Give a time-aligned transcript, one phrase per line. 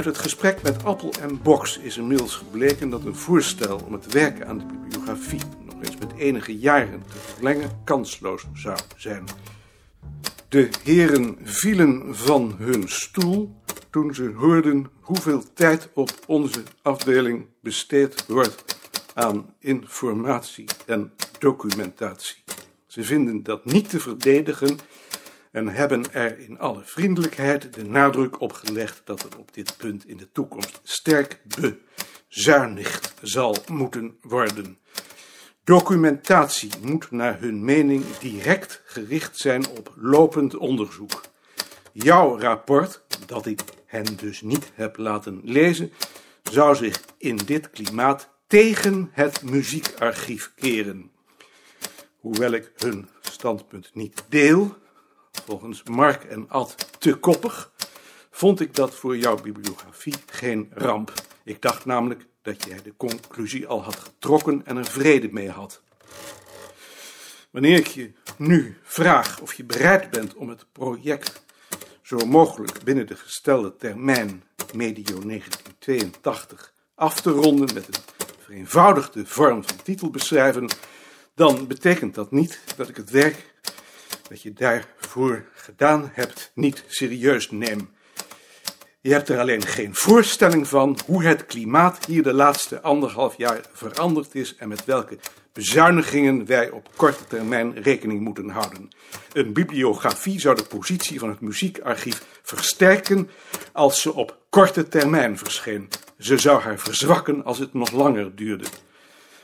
[0.00, 4.12] Uit het gesprek met Appel en Box is inmiddels gebleken dat een voorstel om het
[4.12, 9.24] werken aan de bibliografie nog eens met enige jaren te verlengen kansloos zou zijn.
[10.48, 13.56] De heren vielen van hun stoel
[13.90, 18.78] toen ze hoorden hoeveel tijd op onze afdeling besteed wordt
[19.14, 22.36] aan informatie en documentatie.
[22.86, 24.78] Ze vinden dat niet te verdedigen
[25.50, 30.06] en hebben er in alle vriendelijkheid de nadruk op gelegd dat er op dit punt
[30.06, 31.40] in de toekomst sterk
[32.28, 34.78] bezuinigd zal moeten worden.
[35.64, 41.20] Documentatie moet naar hun mening direct gericht zijn op lopend onderzoek.
[41.92, 45.92] Jouw rapport, dat ik hen dus niet heb laten lezen,
[46.42, 51.10] zou zich in dit klimaat tegen het muziekarchief keren.
[52.20, 54.76] Hoewel ik hun standpunt niet deel,
[55.44, 57.72] volgens Mark en Ad te koppig,
[58.30, 61.12] vond ik dat voor jouw bibliografie geen ramp.
[61.44, 65.82] Ik dacht namelijk dat jij de conclusie al had getrokken en er vrede mee had.
[67.50, 71.44] Wanneer ik je nu vraag of je bereid bent om het project
[72.02, 74.42] zo mogelijk binnen de gestelde termijn
[74.74, 78.02] medio 1982 af te ronden met een
[78.38, 80.68] vereenvoudigde vorm van titelbeschrijven,
[81.34, 83.54] dan betekent dat niet dat ik het werk
[84.30, 87.90] dat je daarvoor gedaan hebt niet serieus neem.
[89.00, 93.60] Je hebt er alleen geen voorstelling van hoe het klimaat hier de laatste anderhalf jaar
[93.72, 95.18] veranderd is en met welke
[95.52, 98.88] bezuinigingen wij op korte termijn rekening moeten houden.
[99.32, 103.30] Een bibliografie zou de positie van het muziekarchief versterken
[103.72, 105.88] als ze op korte termijn verscheen.
[106.18, 108.66] Ze zou haar verzwakken als het nog langer duurde.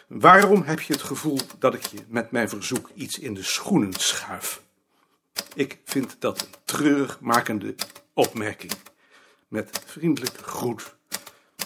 [0.07, 3.93] Waarom heb je het gevoel dat ik je met mijn verzoek iets in de schoenen
[3.93, 4.65] schuif?
[5.55, 7.75] Ik vind dat een treurig makende
[8.15, 8.73] opmerking.
[9.49, 10.95] Met vriendelijke groet,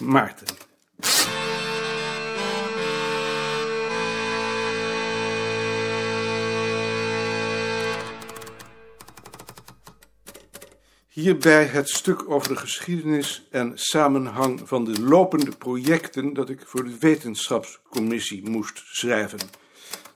[0.01, 0.47] Maarten.
[11.07, 16.83] Hierbij het stuk over de geschiedenis en samenhang van de lopende projecten dat ik voor
[16.83, 19.39] de wetenschapscommissie moest schrijven.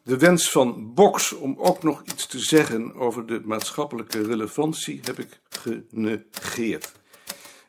[0.05, 5.19] De wens van Box om ook nog iets te zeggen over de maatschappelijke relevantie heb
[5.19, 6.91] ik genegeerd.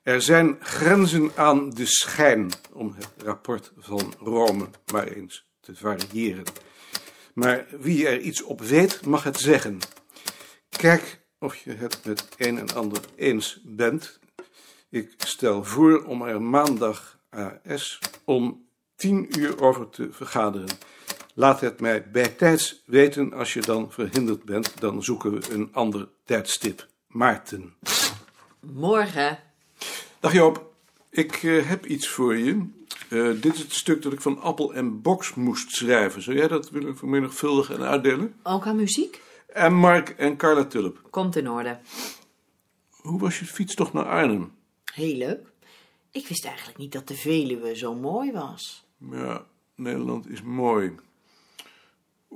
[0.03, 6.45] Er zijn grenzen aan de schijn om het rapport van Rome maar eens te variëren.
[7.35, 9.79] Maar wie er iets op weet, mag het zeggen.
[10.69, 14.19] Kijk of je het met een en ander eens bent.
[14.91, 20.69] Ik stel voor om er maandag AS om tien uur over te vergaderen.
[21.39, 24.81] Laat het mij bijtijds weten als je dan verhinderd bent.
[24.81, 26.87] Dan zoeken we een ander tijdstip.
[27.07, 27.75] Maarten.
[28.61, 29.39] Morgen.
[30.21, 30.73] Dag Joop.
[31.11, 32.67] Ik eh, heb iets voor je.
[33.09, 36.23] Eh, dit is het stuk dat ik van Appel en Box moest schrijven.
[36.23, 38.35] Zou jij dat willen vermenigvuldigen en uitdelen?
[38.43, 39.23] Ook aan muziek?
[39.47, 41.03] En Mark en Carla Tulp.
[41.11, 41.79] Komt in orde.
[42.91, 44.53] Hoe was je fietstocht naar Arnhem?
[44.95, 45.53] Heel leuk.
[46.11, 48.87] Ik wist eigenlijk niet dat de Veluwe zo mooi was.
[49.11, 50.93] Ja, Nederland is mooi.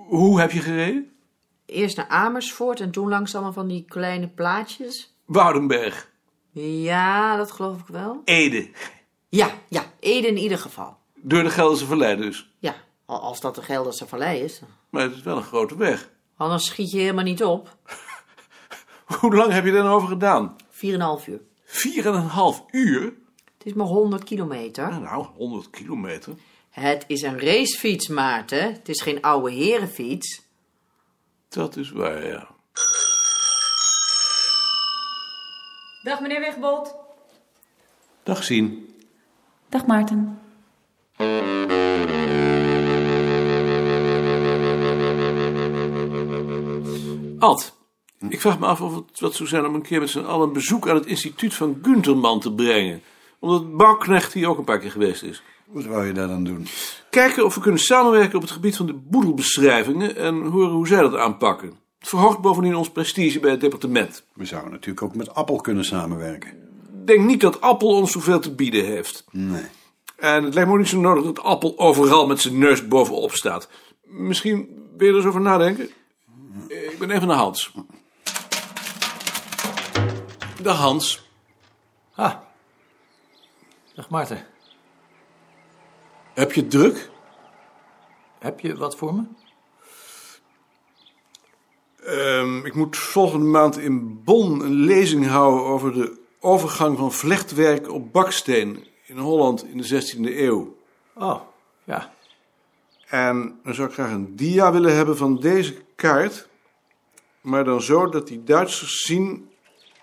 [0.09, 1.13] Hoe heb je gereden?
[1.67, 5.15] Eerst naar Amersfoort en toen langs allemaal van die kleine plaatjes.
[5.25, 6.11] Woudenberg.
[6.53, 8.21] Ja, dat geloof ik wel.
[8.25, 8.71] Ede.
[9.29, 10.97] Ja, ja, Ede in ieder geval.
[11.15, 12.51] Door de Gelderse Vallei dus.
[12.59, 12.75] Ja,
[13.07, 14.61] al- als dat de Gelderse Vallei is.
[14.91, 16.11] Maar het is wel een grote weg.
[16.37, 17.77] Anders schiet je helemaal niet op.
[19.21, 20.57] Hoe lang heb je er nou over gedaan?
[20.71, 20.79] 4,5
[21.27, 21.41] uur.
[21.65, 23.03] Vier en een half uur?
[23.59, 25.01] Het is maar 100 kilometer.
[25.01, 26.33] Nou, 100 kilometer.
[26.71, 28.73] Het is een racefiets, Maarten.
[28.73, 30.43] Het is geen oude herenfiets.
[31.49, 32.49] Dat is waar, ja.
[36.03, 36.95] Dag meneer Wegbold.
[38.23, 38.95] Dag zien.
[39.69, 40.41] Dag Maarten.
[47.39, 47.77] Ad,
[48.29, 50.47] ik vraag me af of het wat zou zijn om een keer met z'n allen
[50.47, 53.03] een bezoek aan het instituut van Gunterman te brengen.
[53.39, 55.43] Omdat Bouwknecht hier ook een paar keer geweest is.
[55.73, 56.67] Wat wou je daar dan doen?
[57.11, 61.01] Kijken of we kunnen samenwerken op het gebied van de boedelbeschrijvingen en horen hoe zij
[61.01, 61.69] dat aanpakken.
[61.99, 64.25] Het verhoogt bovendien ons prestige bij het departement.
[64.35, 66.51] We zouden natuurlijk ook met Appel kunnen samenwerken.
[66.51, 69.25] Ik denk niet dat Appel ons zoveel te bieden heeft.
[69.31, 69.65] Nee.
[70.17, 73.33] En het lijkt me ook niet zo nodig dat Appel overal met zijn neus bovenop
[73.33, 73.69] staat.
[74.05, 75.91] Misschien wil je er eens over nadenken?
[76.69, 77.73] Ik ben even naar Hans.
[80.63, 81.29] Dag Hans.
[82.15, 82.35] Ah.
[83.95, 84.47] Dag Maarten.
[86.41, 87.11] Heb je het druk?
[88.39, 89.23] Heb je wat voor me?
[92.05, 97.91] Ehm, ik moet volgende maand in Bonn een lezing houden over de overgang van vlechtwerk
[97.91, 100.77] op baksteen in Holland in de 16e eeuw.
[101.15, 101.41] Oh,
[101.85, 102.13] ja.
[103.07, 106.49] En dan zou ik graag een dia willen hebben van deze kaart.
[107.41, 109.51] Maar dan zo dat die Duitsers zien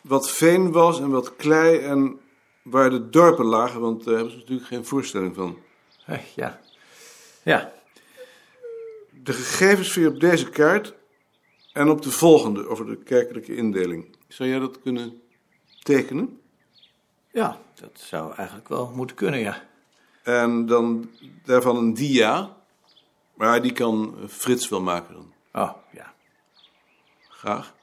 [0.01, 2.19] wat veen was en wat klei en
[2.63, 3.81] waar de dorpen lagen.
[3.81, 5.65] Want daar hebben ze natuurlijk geen voorstelling van.
[6.07, 6.59] Eh, Ja.
[7.44, 7.74] Ja.
[9.24, 10.94] De gegevens vind je op deze kaart
[11.74, 14.15] en op de volgende over de kerkelijke indeling.
[14.27, 15.21] Zou jij dat kunnen
[15.83, 16.42] tekenen?
[17.31, 19.63] Ja, dat zou eigenlijk wel moeten kunnen, ja.
[20.24, 21.09] En dan
[21.44, 22.56] daarvan een dia.
[23.33, 25.33] Maar die kan Frits wel maken dan.
[25.63, 26.13] Oh, ja.
[27.30, 27.74] Graag.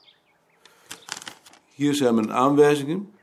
[1.74, 3.14] Hier zijn mijn aanwijzingen.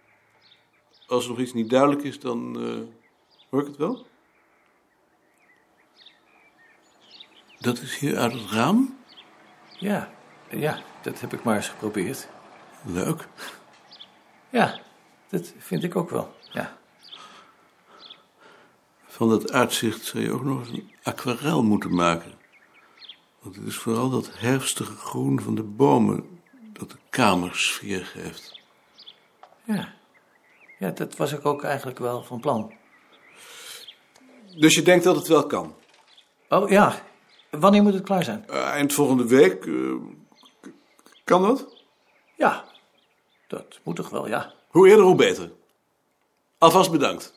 [1.07, 2.79] Als er nog iets niet duidelijk is, dan eh,
[3.49, 4.05] hoor ik het wel.
[7.61, 8.97] Dat is hier uit het raam.
[9.77, 10.09] Ja,
[10.49, 12.27] ja, dat heb ik maar eens geprobeerd.
[12.81, 13.27] Leuk.
[14.49, 14.79] Ja,
[15.29, 16.77] dat vind ik ook wel, ja.
[19.05, 22.33] Van dat uitzicht zou je ook nog eens een aquarel moeten maken.
[23.39, 26.39] Want het is vooral dat herfstige groen van de bomen
[26.73, 28.59] dat de kamer sfeer geeft.
[29.63, 29.93] Ja.
[30.79, 32.73] Ja, dat was ik ook eigenlijk wel van plan.
[34.57, 35.75] Dus je denkt dat het wel kan?
[36.49, 37.01] Oh, ja.
[37.51, 38.47] Wanneer moet het klaar zijn?
[38.47, 39.65] Eh, eind volgende week.
[39.65, 39.93] eh,
[41.23, 41.83] kan dat?
[42.37, 42.63] Ja,
[43.47, 44.53] dat moet toch wel, ja.
[44.67, 45.51] Hoe eerder, hoe beter.
[46.57, 47.33] Alvast bedankt.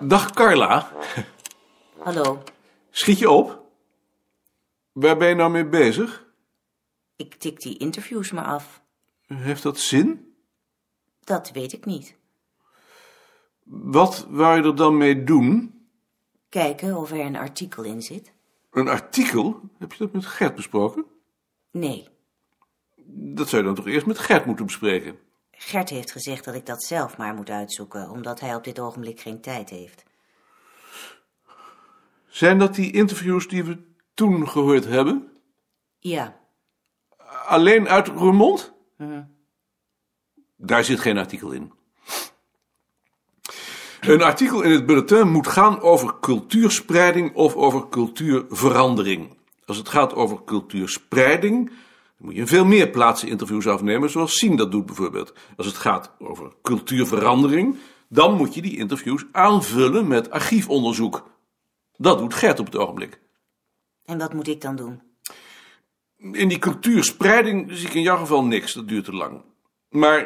[0.00, 0.90] Dag Carla.
[1.98, 2.42] Hallo,
[2.90, 3.62] Schiet je op?
[4.92, 6.23] Waar ben je nou mee bezig?
[7.16, 8.82] Ik tik die interviews maar af.
[9.26, 10.34] Heeft dat zin?
[11.20, 12.16] Dat weet ik niet.
[13.64, 15.78] Wat wou je er dan mee doen?
[16.48, 18.32] Kijken of er een artikel in zit.
[18.70, 19.60] Een artikel?
[19.78, 21.04] Heb je dat met Gert besproken?
[21.70, 22.08] Nee,
[23.06, 25.18] Dat zou je dan toch eerst met Gert moeten bespreken?
[25.50, 29.20] Gert heeft gezegd dat ik dat zelf maar moet uitzoeken, omdat hij op dit ogenblik
[29.20, 30.04] geen tijd heeft.
[32.26, 33.78] Zijn dat die interviews die we
[34.14, 35.32] toen gehoord hebben?
[35.98, 36.40] Ja,
[37.44, 38.72] Alleen uit Roermond?
[40.56, 41.72] Daar zit geen artikel in.
[44.00, 49.36] Een artikel in het bulletin moet gaan over cultuurspreiding of over cultuurverandering.
[49.64, 51.76] Als het gaat over cultuurspreiding, dan
[52.26, 55.32] moet je in veel meer plaatsen interviews afnemen, zoals Sien dat doet bijvoorbeeld.
[55.56, 57.76] Als het gaat over cultuurverandering,
[58.08, 61.30] dan moet je die interviews aanvullen met archiefonderzoek.
[61.96, 63.20] Dat doet Gert op het ogenblik.
[64.04, 65.02] en wat moet ik dan doen?
[66.32, 69.42] In die cultuurspreiding zie ik in jouw geval niks, dat duurt te lang.
[69.88, 70.20] Maar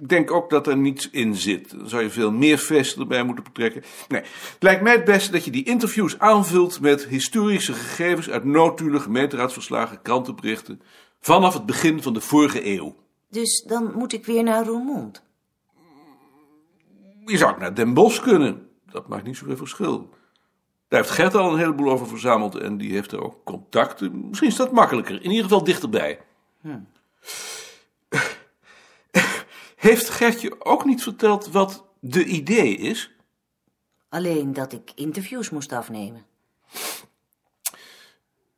[0.00, 1.70] ik denk ook dat er niets in zit.
[1.70, 3.82] Dan zou je veel meer feesten erbij moeten betrekken.
[4.08, 8.44] Nee, het lijkt mij het beste dat je die interviews aanvult met historische gegevens uit
[8.44, 10.82] noodtulen, gemeenteraadsverslagen, krantenberichten.
[11.20, 12.96] Vanaf het begin van de vorige eeuw.
[13.30, 15.22] Dus dan moet ik weer naar Roermond.
[17.24, 18.68] Je zou ook naar Den Bosch kunnen.
[18.90, 20.10] Dat maakt niet zoveel verschil.
[20.92, 24.28] Daar heeft Gert al een heleboel over verzameld en die heeft er ook contacten.
[24.28, 26.20] Misschien is dat makkelijker, in ieder geval dichterbij.
[29.76, 33.10] Heeft Gertje ook niet verteld wat de idee is?
[34.08, 36.24] Alleen dat ik interviews moest afnemen.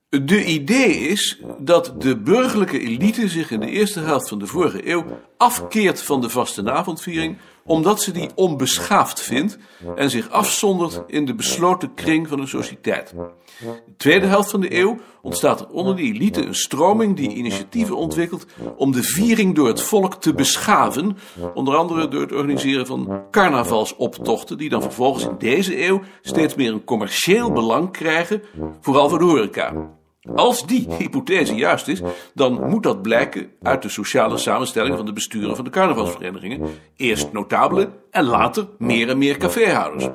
[0.09, 4.89] De idee is dat de burgerlijke elite zich in de eerste helft van de vorige
[4.89, 9.59] eeuw afkeert van de vastenavondviering, omdat ze die onbeschaafd vindt
[9.97, 13.15] en zich afzondert in de besloten kring van de sociëteit.
[13.59, 17.97] De tweede helft van de eeuw ontstaat er onder de elite een stroming die initiatieven
[17.97, 21.17] ontwikkelt om de viering door het volk te beschaven,
[21.55, 26.73] onder andere door het organiseren van carnavalsoptochten, die dan vervolgens in deze eeuw steeds meer
[26.73, 28.43] een commercieel belang krijgen,
[28.81, 29.93] vooral voor de horeca.
[30.35, 32.01] Als die hypothese juist is,
[32.35, 36.69] dan moet dat blijken uit de sociale samenstelling van de besturen van de carnavalsverenigingen.
[36.97, 40.09] Eerst notabelen en later meer en meer caféhouders.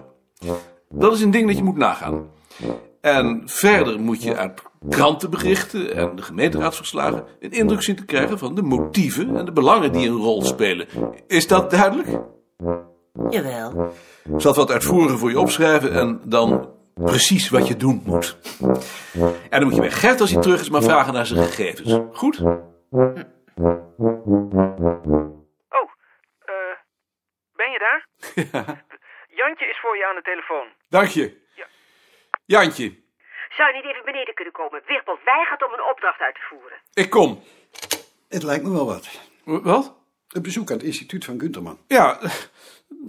[0.89, 2.27] Dat is een ding dat je moet nagaan.
[3.01, 8.55] En verder moet je uit krantenberichten en de gemeenteraadsverslagen een indruk zien te krijgen van
[8.55, 10.87] de motieven en de belangen die een rol spelen.
[11.27, 12.19] Is dat duidelijk?
[13.29, 13.91] Jawel,
[14.33, 16.67] Ik zal het wat uitvoeriger voor je opschrijven en dan
[17.03, 18.37] precies wat je doen moet.
[19.49, 21.99] En dan moet je bij Gert als hij terug is maar vragen naar zijn gegevens.
[22.17, 22.39] Goed?
[22.41, 22.55] Oh,
[26.45, 26.75] eh,
[27.55, 28.07] ben je daar?
[29.41, 30.67] Jantje is voor je aan de telefoon.
[30.89, 31.37] Dank je.
[32.45, 32.97] Jantje,
[33.57, 34.81] Zou je niet even beneden kunnen komen?
[34.87, 36.77] Wigbold weigert om een opdracht uit te voeren.
[36.93, 37.43] ik kom.
[38.29, 39.09] Het lijkt me wel wat.
[39.43, 39.97] Wat?
[40.29, 41.79] Een bezoek aan het instituut van Gunterman.
[41.87, 42.19] Ja,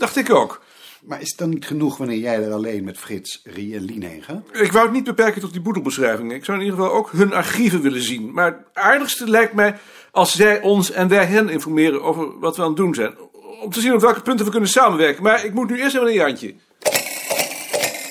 [0.03, 0.63] dacht ik ook.
[1.01, 4.03] Maar is het dan niet genoeg wanneer jij er alleen met Frits, Rie en Lien
[4.03, 4.43] heen gaat?
[4.53, 6.37] Ik wou het niet beperken tot die boedelbeschrijvingen.
[6.37, 8.33] Ik zou in ieder geval ook hun archieven willen zien.
[8.33, 9.77] Maar het aardigste lijkt mij
[10.11, 13.15] als zij ons en wij hen informeren over wat we aan het doen zijn.
[13.63, 15.23] Om te zien op welke punten we kunnen samenwerken.
[15.23, 16.55] Maar ik moet nu eerst even naar Jantje.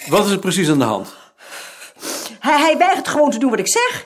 [0.07, 1.17] Wat is er precies aan de hand?
[2.39, 4.05] Hij, hij weigert gewoon te doen wat ik zeg.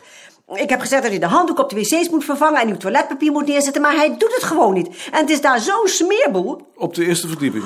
[0.53, 3.31] Ik heb gezegd dat hij de handdoek op de wc's moet vervangen en nieuw toiletpapier
[3.31, 4.87] moet neerzetten, maar hij doet het gewoon niet.
[5.11, 6.71] En het is daar zo'n smeerboel.
[6.75, 7.63] Op de eerste verdieping.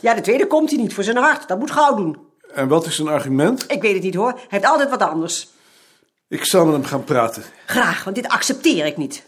[0.00, 1.48] Ja, de tweede komt hij niet voor zijn hart.
[1.48, 2.18] Dat moet gauw doen.
[2.54, 3.64] En wat is zijn argument?
[3.68, 4.32] Ik weet het niet hoor.
[4.32, 5.48] Hij heeft altijd wat anders.
[6.28, 7.42] Ik zal met hem gaan praten.
[7.66, 9.24] Graag, want dit accepteer ik niet.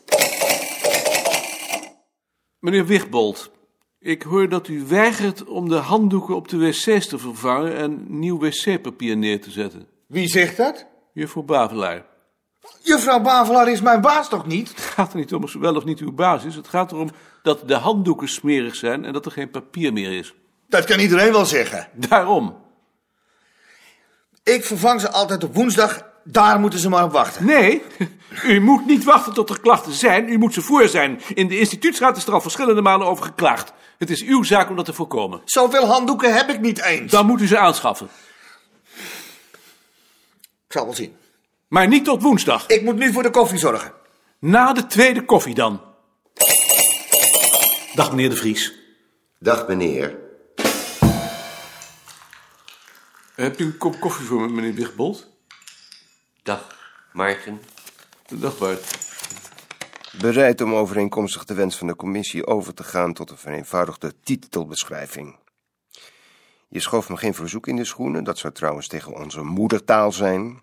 [2.58, 3.50] Meneer Wigbold,
[3.98, 8.38] ik hoor dat u weigert om de handdoeken op de wc's te vervangen en nieuw
[8.38, 9.86] wc-papier neer te zetten.
[10.06, 10.86] Wie zegt dat?
[11.12, 12.04] Juffrouw Bavelaar.
[12.80, 14.68] Juffrouw Bavelaar is mijn baas toch niet?
[14.68, 16.54] Het gaat er niet om of ze wel of niet uw baas is.
[16.54, 17.10] Het gaat erom
[17.42, 20.34] dat de handdoeken smerig zijn en dat er geen papier meer is.
[20.72, 21.88] Dat kan iedereen wel zeggen.
[21.92, 22.56] Daarom.
[24.42, 26.10] Ik vervang ze altijd op woensdag.
[26.24, 27.44] Daar moeten ze maar op wachten.
[27.44, 27.82] Nee,
[28.44, 30.28] u moet niet wachten tot er klachten zijn.
[30.28, 31.20] U moet ze voor zijn.
[31.34, 33.72] In de instituutsraad is er al verschillende malen over geklaagd.
[33.98, 35.40] Het is uw zaak om dat te voorkomen.
[35.44, 37.10] Zoveel handdoeken heb ik niet eens.
[37.10, 38.08] Dan moet u ze aanschaffen.
[40.66, 41.16] Ik zal wel zien.
[41.68, 42.66] Maar niet tot woensdag.
[42.66, 43.92] Ik moet nu voor de koffie zorgen.
[44.38, 45.80] Na de tweede koffie dan.
[47.94, 48.74] Dag meneer De Vries.
[49.38, 50.30] Dag meneer.
[53.42, 55.28] Hebt u een kop koffie voor me, meneer Wigbold?
[56.42, 56.76] Dag,
[57.12, 57.60] Maarten.
[58.28, 58.98] Dag Bart.
[60.20, 65.36] Bereid om overeenkomstig de wens van de commissie over te gaan tot een vereenvoudigde titelbeschrijving.
[66.68, 70.60] Je schoof me geen verzoek in de schoenen, dat zou trouwens tegen onze moedertaal zijn.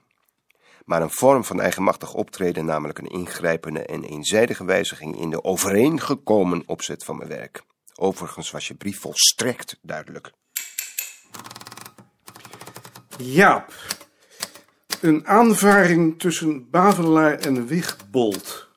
[0.86, 6.63] Maar een vorm van eigenmachtig optreden, namelijk een ingrijpende en eenzijdige wijziging in de overeengekomen
[6.65, 7.63] opzet van mijn werk.
[7.95, 10.38] Overigens was je brief volstrekt duidelijk.
[13.21, 13.73] Jaap.
[15.01, 18.67] Een aanvaring tussen Bavelaar en Wigbold.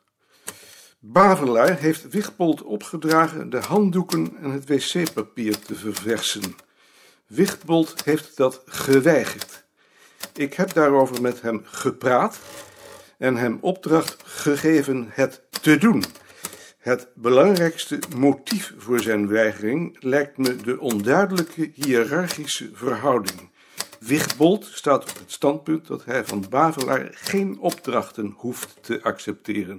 [0.98, 6.56] Bavelaar heeft Wigbold opgedragen de handdoeken en het wc-papier te verversen.
[7.26, 9.64] Wigbold heeft dat geweigerd.
[10.34, 12.38] Ik heb daarover met hem gepraat
[13.18, 16.04] en hem opdracht gegeven het te doen.
[16.78, 23.51] Het belangrijkste motief voor zijn weigering lijkt me de onduidelijke hiërarchische verhouding.
[24.06, 29.78] Wigbold staat op het standpunt dat hij van Bavelaar geen opdrachten hoeft te accepteren.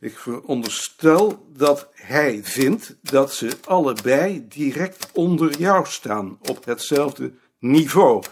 [0.00, 8.22] Ik veronderstel dat hij vindt dat ze allebei direct onder jou staan, op hetzelfde niveau.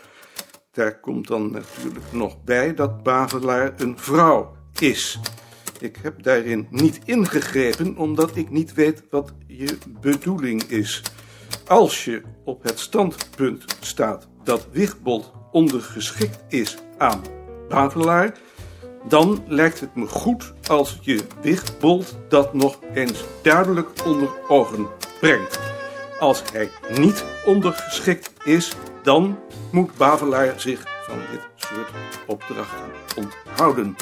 [0.73, 5.21] Daar komt dan natuurlijk nog bij dat Bavelaar een vrouw is.
[5.81, 11.02] Ik heb daarin niet ingegrepen, omdat ik niet weet wat je bedoeling is.
[11.67, 17.23] Als je op het standpunt staat dat Wigbold ondergeschikt is aan
[17.69, 18.35] Bavelaar,
[19.09, 24.87] dan lijkt het me goed als je Wigbold dat nog eens duidelijk onder ogen
[25.21, 25.61] brengt.
[26.21, 29.39] Als hij niet ondergeschikt is, dan
[29.73, 31.91] moet Bavelaar zich van dit soort
[32.27, 33.97] opdrachten onthouden.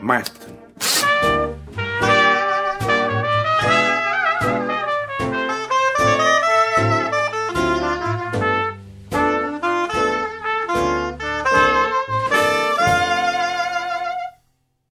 [0.00, 0.69] Maarten.